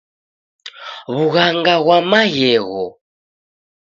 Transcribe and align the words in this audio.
Wughanga 1.15 1.75
ghwa 1.83 1.97
maghegho 2.09 2.85